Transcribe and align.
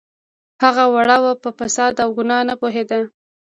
هغه 0.63 0.85
وړه 0.93 1.17
وه 1.23 1.33
په 1.43 1.49
فساد 1.59 1.93
او 2.03 2.09
ګناه 2.17 2.43
نه 2.49 2.55
پوهیده 2.61 2.99